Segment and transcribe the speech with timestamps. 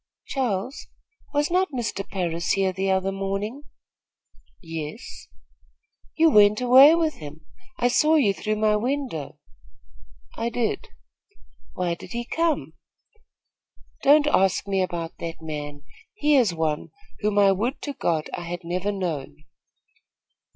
[0.25, 0.87] "Charles,
[1.31, 2.03] was not Mr.
[2.09, 3.65] Parris here the other morning?"
[4.59, 5.27] "Yes."
[6.17, 7.45] "You went away with him;
[7.77, 9.37] I saw you through my window."
[10.35, 10.87] "I did."
[11.73, 12.73] "Why did he come?"
[14.01, 15.83] "Don't ask me about that man.
[16.15, 16.89] He is one
[17.19, 19.45] whom I would to God I had never known."